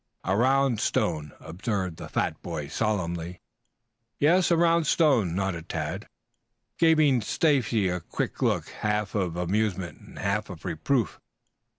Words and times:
"A 0.23 0.35
round 0.35 0.79
stone," 0.79 1.33
observed 1.39 1.97
the 1.97 2.09
fat 2.09 2.41
boy 2.41 2.69
solemnly. 2.69 3.39
"Yes, 4.17 4.49
a 4.49 4.57
round 4.57 4.87
stone," 4.87 5.35
nodded 5.35 5.69
Tad, 5.69 6.07
giving 6.79 7.21
Stacy 7.21 7.87
a 7.87 7.99
quick 7.99 8.41
look 8.41 8.67
half 8.69 9.13
of 9.13 9.35
amusement, 9.35 10.17
half 10.17 10.49
of 10.49 10.65
reproof. 10.65 11.19